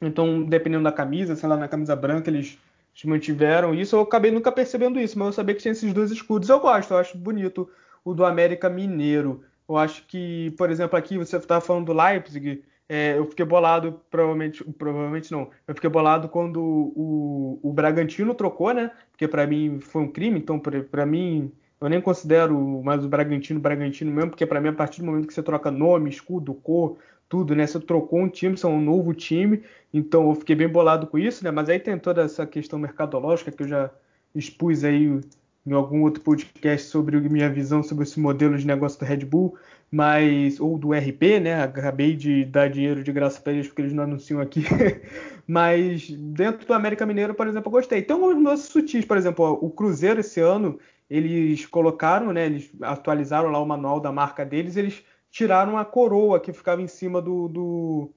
[0.00, 2.58] Então, dependendo da camisa, sei lá, na camisa branca eles
[3.04, 3.96] mantiveram isso.
[3.96, 6.48] Eu acabei nunca percebendo isso, mas eu sabia que tinha esses dois escudos.
[6.48, 7.68] Eu gosto, eu acho bonito
[8.04, 9.42] o do América Mineiro.
[9.68, 14.00] Eu acho que, por exemplo, aqui você estava falando do Leipzig, é, eu fiquei bolado,
[14.10, 18.90] provavelmente, provavelmente não, eu fiquei bolado quando o, o Bragantino trocou, né?
[19.12, 23.58] Porque para mim foi um crime, então para mim eu nem considero mais o Bragantino
[23.58, 26.98] Bragantino mesmo, porque para mim a partir do momento que você troca nome, escudo, cor,
[27.28, 27.66] tudo, né?
[27.66, 29.62] Você trocou um time, são um novo time,
[29.94, 31.50] então eu fiquei bem bolado com isso, né?
[31.50, 33.90] Mas aí tem toda essa questão mercadológica que eu já
[34.34, 35.20] expus aí
[35.66, 39.56] em algum outro podcast sobre minha visão sobre esse modelo de negócio do Red Bull,
[39.90, 41.62] mas ou do RP, né?
[41.62, 44.64] Acabei de dar dinheiro de graça para eles porque eles não anunciam aqui.
[45.46, 48.02] mas dentro do América Mineiro, por exemplo, eu gostei.
[48.02, 50.78] Tem alguns nuances sutis, por exemplo, ó, o Cruzeiro esse ano
[51.10, 52.46] eles colocaram, né?
[52.46, 56.86] Eles atualizaram lá o manual da marca deles, eles tiraram a coroa que ficava em
[56.86, 58.10] cima do, do,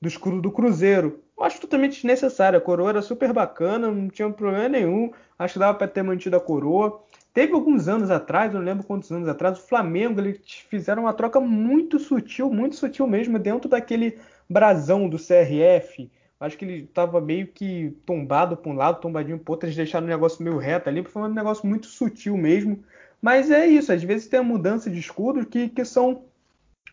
[0.00, 1.20] do escudo do Cruzeiro.
[1.36, 2.58] Eu acho totalmente desnecessário.
[2.58, 5.10] A coroa era super bacana, não tinha problema nenhum.
[5.38, 7.02] Acho que dava para ter mantido a coroa.
[7.34, 11.14] Teve alguns anos atrás, eu não lembro quantos anos atrás, o Flamengo eles fizeram uma
[11.14, 14.18] troca muito sutil, muito sutil mesmo, dentro daquele
[14.48, 16.10] brasão do CRF.
[16.42, 20.06] Acho que ele estava meio que tombado para um lado, tombadinho para outro, eles deixaram
[20.06, 22.82] o negócio meio reto ali, foi um negócio muito sutil mesmo.
[23.20, 26.24] Mas é isso, às vezes tem a mudança de escudos que, que são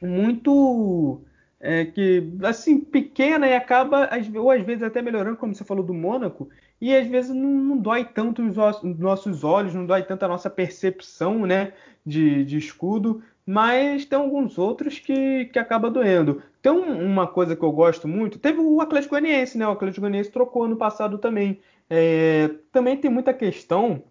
[0.01, 1.21] muito
[1.59, 5.93] é, que assim pequena e acaba ou às vezes até melhorando, como você falou do
[5.93, 8.55] Mônaco, e às vezes não, não dói tanto os
[8.97, 11.73] nossos olhos, não dói tanto a nossa percepção, né,
[12.05, 16.43] de, de escudo, mas tem alguns outros que, que acaba doendo.
[16.62, 19.67] Tem um, uma coisa que eu gosto muito, teve o Atlético Goianiense, né?
[19.67, 21.59] O Atlético Goianiense trocou ano passado também.
[21.89, 24.03] É, também tem muita questão,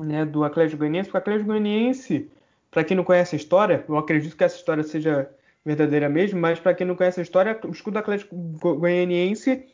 [0.00, 2.30] né, do Atlético Goianiense, porque o Atlético Goianiense,
[2.70, 5.28] para quem não conhece a história, eu acredito que essa história seja
[5.64, 9.66] verdadeira mesmo, mas para quem não conhece a história, o escudo do Atlético Goianiense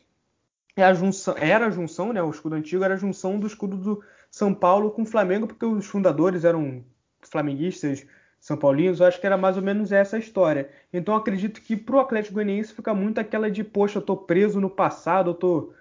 [0.75, 2.23] é a junção, era a junção, né?
[2.23, 5.63] O escudo antigo era a junção do escudo do São Paulo com o Flamengo, porque
[5.63, 6.83] os fundadores eram
[7.21, 8.07] flamenguistas,
[8.39, 10.69] são Paulinos, eu acho que era mais ou menos essa a história.
[10.93, 14.69] Então acredito que pro Atlético Goianiense fica muito aquela de, poxa, eu tô preso no
[14.69, 15.73] passado, eu tô,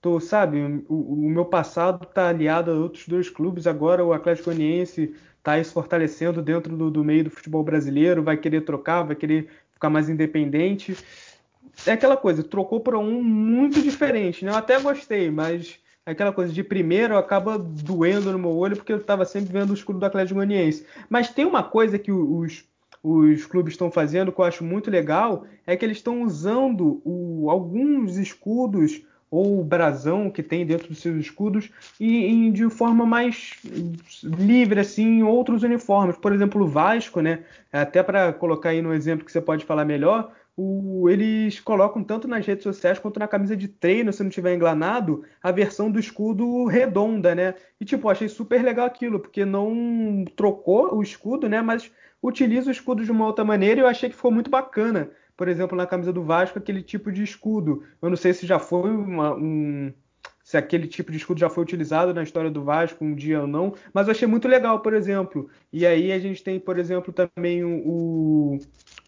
[0.00, 4.50] tô sabe, o, o meu passado tá aliado a outros dois clubes, agora o Atlético
[4.50, 9.14] Goianiense tá se fortalecendo dentro do, do meio do futebol brasileiro, vai querer trocar, vai
[9.14, 10.96] querer ficar mais independente.
[11.86, 14.50] É aquela coisa, trocou para um muito diferente, né?
[14.50, 18.98] Eu até gostei, mas aquela coisa de primeiro acaba doendo no meu olho porque eu
[18.98, 20.86] estava sempre vendo o escudo do Atlético Goianiense.
[21.10, 22.64] Mas tem uma coisa que os,
[23.02, 27.50] os clubes estão fazendo que eu acho muito legal, é que eles estão usando o,
[27.50, 33.04] alguns escudos ou o brasão que tem dentro dos seus escudos e, e, de forma
[33.04, 33.54] mais
[34.22, 36.16] livre assim em outros uniformes.
[36.16, 37.40] Por exemplo, o Vasco, né?
[37.72, 42.26] Até para colocar aí no exemplo que você pode falar melhor, o, eles colocam tanto
[42.26, 46.00] nas redes sociais quanto na camisa de treino, se não tiver enganado, a versão do
[46.00, 47.54] escudo redonda, né?
[47.80, 51.60] E tipo, achei super legal aquilo, porque não trocou o escudo, né?
[51.60, 51.90] Mas
[52.22, 55.48] utiliza o escudo de uma outra maneira e eu achei que ficou muito bacana por
[55.48, 57.84] exemplo, na camisa do Vasco, aquele tipo de escudo.
[58.00, 59.92] Eu não sei se já foi uma, um.
[60.42, 63.46] Se aquele tipo de escudo já foi utilizado na história do Vasco um dia ou
[63.46, 65.50] não, mas eu achei muito legal, por exemplo.
[65.72, 68.58] E aí a gente tem, por exemplo, também o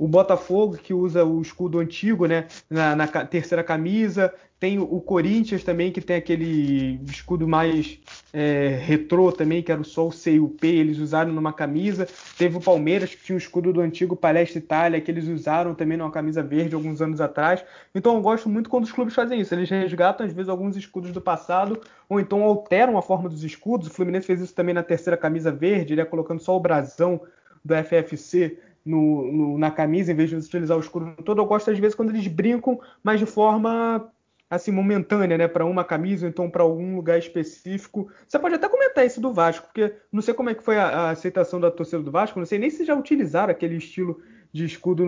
[0.06, 2.46] Botafogo, que usa o escudo antigo, né?
[2.70, 4.32] Na, na terceira camisa.
[4.60, 8.00] Tem o Corinthians também, que tem aquele escudo mais
[8.32, 12.08] é, retrô também, que era o Sol C e o P, eles usaram numa camisa.
[12.36, 15.96] Teve o Palmeiras, que tinha o escudo do antigo Palestra Itália, que eles usaram também
[15.96, 17.64] numa camisa verde alguns anos atrás.
[17.94, 19.54] Então eu gosto muito quando os clubes fazem isso.
[19.54, 23.86] Eles resgatam, às vezes, alguns escudos do passado, ou então alteram a forma dos escudos.
[23.86, 27.20] O Fluminense fez isso também na terceira camisa verde, ele ia colocando só o brasão
[27.64, 31.40] do FFC no, no, na camisa, em vez de utilizar o escudo todo.
[31.40, 34.10] Eu gosto, às vezes, quando eles brincam, mas de forma
[34.50, 38.10] assim momentânea, né, para uma camisa ou então para algum lugar específico.
[38.26, 40.86] Você pode até comentar isso do Vasco, porque não sei como é que foi a,
[40.86, 44.64] a, aceitação da torcida do Vasco, não sei nem se já utilizaram aquele estilo de
[44.64, 45.04] escudo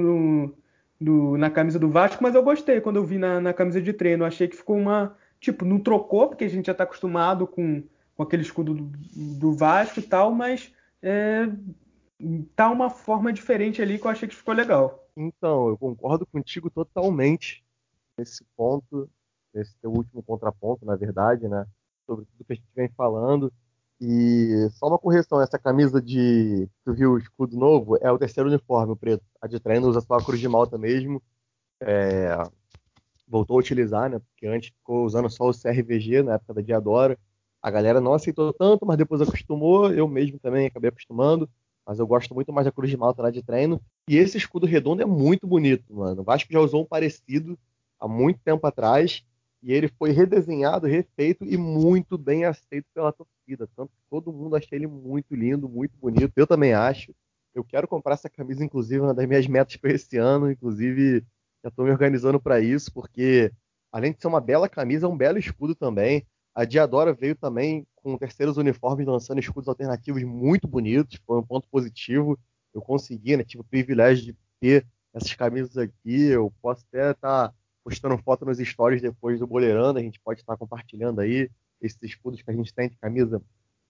[1.01, 3.95] no, na camisa do Vasco, mas eu gostei quando eu vi na, na, camisa de
[3.95, 4.27] treino.
[4.27, 7.83] achei que ficou uma tipo não trocou porque a gente já está acostumado com,
[8.15, 8.91] com aquele escudo do,
[9.39, 10.71] do, Vasco e tal, mas
[11.03, 11.49] é,
[12.55, 15.09] tá uma forma diferente ali que eu achei que ficou legal.
[15.17, 17.65] Então, eu concordo contigo totalmente
[18.17, 19.09] nesse ponto
[19.53, 21.67] nesse teu último contraponto, na verdade, né?
[22.07, 23.53] Sobre tudo que a gente vem falando.
[24.01, 26.69] E só uma correção, essa camisa de.
[26.85, 27.99] Tu viu o escudo novo?
[28.01, 29.23] É o terceiro uniforme, o preto.
[29.41, 31.23] A de treino usa só a cruz de malta mesmo.
[31.81, 32.35] É...
[33.29, 34.19] voltou a utilizar, né?
[34.19, 37.19] Porque antes ficou usando só o CRVG na época da Diadora.
[37.63, 39.93] A galera não aceitou tanto, mas depois acostumou.
[39.93, 41.49] Eu mesmo também acabei acostumando.
[41.87, 43.81] Mas eu gosto muito mais da Cruz de Malta lá de treino.
[44.09, 46.21] E esse escudo redondo é muito bonito, mano.
[46.21, 47.59] O Vasco já usou um parecido
[47.99, 49.25] há muito tempo atrás.
[49.63, 53.69] E ele foi redesenhado, refeito e muito bem aceito pela torcida.
[53.77, 56.33] Tanto que todo mundo acha ele muito lindo, muito bonito.
[56.35, 57.15] Eu também acho.
[57.55, 60.51] Eu quero comprar essa camisa, inclusive, uma das minhas metas para esse ano.
[60.51, 61.25] Inclusive,
[61.63, 63.53] já estou me organizando para isso, porque
[63.93, 66.27] além de ser uma bela camisa, é um belo escudo também.
[66.55, 71.69] A Diadora veio também com terceiros uniformes lançando escudos alternativos muito bonitos, foi um ponto
[71.69, 72.39] positivo.
[72.75, 73.45] Eu consegui, né?
[73.45, 76.23] Tive o privilégio de ter essas camisas aqui.
[76.27, 80.41] Eu posso até estar tá postando foto nos stories depois do Boleirando, a gente pode
[80.41, 83.43] estar compartilhando aí esses escudos que a gente tem de camisa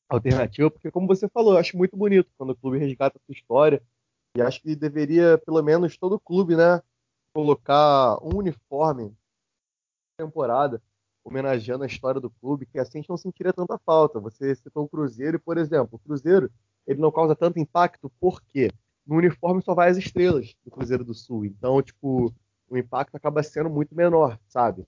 [0.09, 3.33] alternativa, porque como você falou, eu acho muito bonito quando o clube resgata a sua
[3.33, 3.83] história,
[4.37, 6.81] e acho que deveria, pelo menos, todo clube, né,
[7.33, 9.13] colocar um uniforme
[10.17, 10.81] temporada
[11.31, 14.19] homenageando a história do clube, que assim a gente não sentiria tanta falta.
[14.19, 16.51] Você citou o Cruzeiro, e, por exemplo, o Cruzeiro
[16.87, 18.71] ele não causa tanto impacto porque
[19.07, 21.45] no uniforme só vai as estrelas do Cruzeiro do Sul.
[21.45, 22.35] Então, tipo,
[22.69, 24.87] o impacto acaba sendo muito menor, sabe?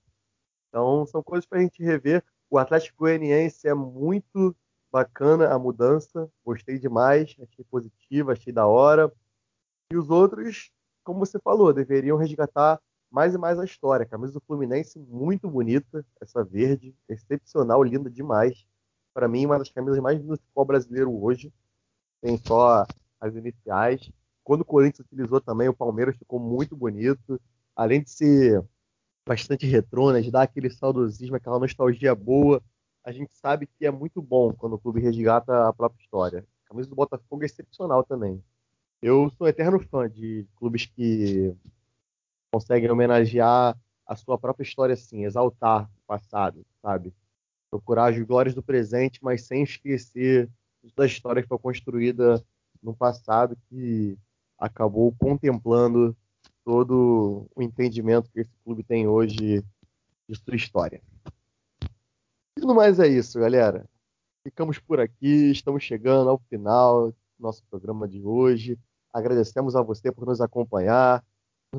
[0.67, 2.23] Então, são coisas para a gente rever.
[2.49, 4.55] O Atlético Goianiense é muito
[4.91, 9.11] bacana a mudança, gostei demais, achei positiva, achei da hora.
[9.91, 10.71] E os outros,
[11.03, 12.79] como você falou, deveriam resgatar
[13.13, 14.07] mais e mais a história.
[14.07, 18.65] Camisa do Fluminense, muito bonita, essa verde, excepcional, linda demais.
[19.13, 21.53] Para mim, uma das camisas mais lindas do futebol brasileiro hoje.
[22.19, 22.87] Tem só
[23.21, 24.11] as iniciais.
[24.43, 27.39] Quando o Corinthians utilizou também, o Palmeiras ficou muito bonito
[27.75, 28.63] além de ser
[29.27, 32.61] bastante retrô, né, de dar aquele saudosismo, aquela nostalgia boa,
[33.03, 36.45] a gente sabe que é muito bom quando o clube resgata a própria história.
[36.65, 38.43] A camisa do Botafogo é excepcional também.
[39.01, 41.55] Eu sou eterno fã de clubes que
[42.53, 47.11] conseguem homenagear a sua própria história assim, exaltar o passado, sabe?
[47.71, 50.47] Procurar as glórias do presente, mas sem esquecer
[50.95, 52.45] da história que foi construída
[52.79, 54.15] no passado que
[54.55, 56.15] acabou contemplando
[56.63, 59.63] todo o entendimento que esse clube tem hoje
[60.29, 61.01] de sua história.
[62.55, 63.89] E no mais é isso, galera.
[64.43, 68.77] Ficamos por aqui, estamos chegando ao final do nosso programa de hoje.
[69.11, 71.23] Agradecemos a você por nos acompanhar,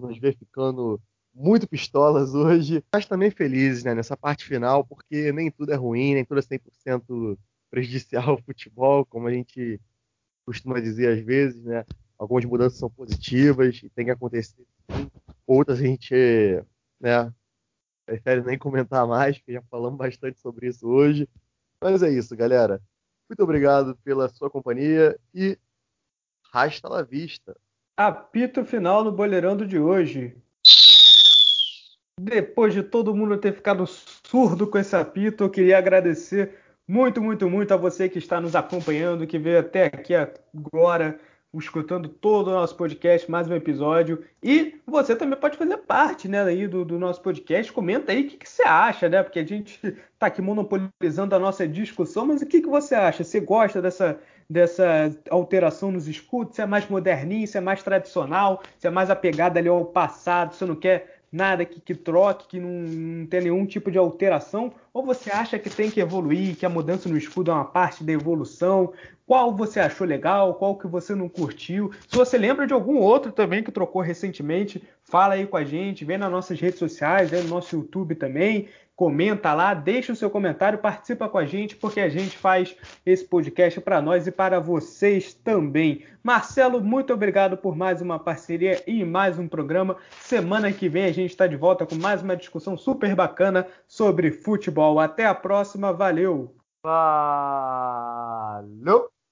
[0.00, 1.00] nos ver ficando
[1.35, 6.14] muito pistolas hoje, mas também felizes né, nessa parte final, porque nem tudo é ruim,
[6.14, 7.38] nem tudo é 100%
[7.70, 9.80] prejudicial ao futebol, como a gente
[10.46, 11.85] costuma dizer às vezes, né?
[12.16, 14.64] Algumas mudanças são positivas e tem que acontecer.
[15.46, 16.14] Outras a gente
[17.00, 17.33] né,
[18.07, 21.28] prefere nem comentar mais, porque já falamos bastante sobre isso hoje.
[21.80, 22.80] Mas é isso, galera.
[23.28, 25.59] Muito obrigado pela sua companhia e
[26.52, 27.57] rasta la vista.
[27.96, 30.37] Apito final no Boleirando de hoje.
[32.20, 37.48] Depois de todo mundo ter ficado surdo com esse apito, eu queria agradecer muito, muito,
[37.48, 41.20] muito a você que está nos acompanhando, que veio até aqui agora
[41.59, 44.24] escutando todo o nosso podcast, mais um episódio.
[44.42, 47.72] E você também pode fazer parte né, aí do, do nosso podcast.
[47.72, 49.22] Comenta aí o que, que, você acha, né?
[49.22, 53.22] Porque a gente está aqui monopolizando a nossa discussão, mas o que, que você acha?
[53.22, 56.57] Você gosta dessa, dessa alteração nos escudos?
[56.57, 60.54] Você é mais moderninho, você é mais tradicional, você é mais apegado ali ao passado,
[60.54, 64.72] você não quer nada que, que troque, que não, não tem nenhum tipo de alteração?
[64.92, 68.04] Ou você acha que tem que evoluir, que a mudança no escudo é uma parte
[68.04, 68.92] da evolução?
[69.26, 71.90] Qual você achou legal, qual que você não curtiu?
[72.07, 76.04] Se você lembra de algum outro também que trocou recentemente, fala aí com a gente,
[76.04, 80.30] vem nas nossas redes sociais, vem no nosso YouTube também comenta lá, deixa o seu
[80.30, 84.61] comentário, participa com a gente, porque a gente faz esse podcast para nós e para
[84.61, 86.04] vocês também.
[86.22, 89.96] Marcelo, muito obrigado por mais uma parceria e mais um programa.
[90.20, 94.30] Semana que vem a gente está de volta com mais uma discussão super bacana sobre
[94.30, 94.98] futebol.
[95.00, 96.54] Até a próxima, valeu!
[96.83, 97.14] Falou!